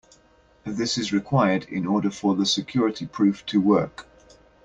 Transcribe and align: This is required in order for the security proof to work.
This 0.65 0.97
is 0.97 1.13
required 1.13 1.65
in 1.65 1.85
order 1.85 2.09
for 2.09 2.33
the 2.35 2.47
security 2.47 3.05
proof 3.05 3.45
to 3.45 3.61
work. 3.61 4.07